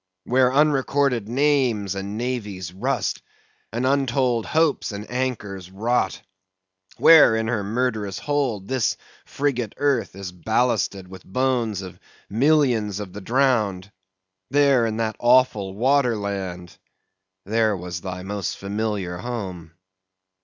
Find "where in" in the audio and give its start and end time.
6.97-7.47